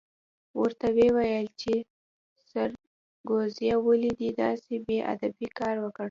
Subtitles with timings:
[0.61, 1.73] ورته ویې ویل چې
[2.49, 5.99] سرکوزیه ولې دې داسې بې ادبه کار وکړ؟